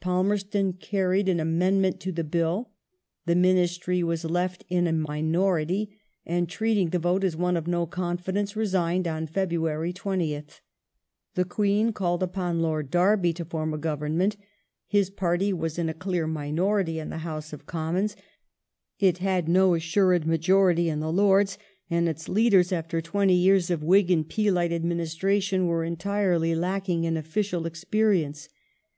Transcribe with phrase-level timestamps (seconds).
[0.00, 2.70] Palmerston cai ried an amendment to the Bill,
[3.26, 7.84] the Ministry was left in a minority, and, ti'eating the vote as one of no
[7.84, 10.60] confidence, resigned on Febi*uary 20th.
[11.34, 14.38] The Queen called upon Lord Derby to form a Government.
[14.38, 14.44] "^^^ fi'^st
[14.86, 18.16] His party was in a clear minority in the House of Commons;
[18.98, 21.58] it had Ministry, no assured majority in the Lords,
[21.90, 27.04] and its leaders, after twenty years ^^^^° of Whig and Peelite administration, were entirely lacking
[27.04, 28.48] in official experience.